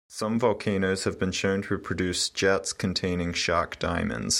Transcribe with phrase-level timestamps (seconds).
[0.07, 4.29] Some volcanoes have been shown to produce jets containing shock diamonds.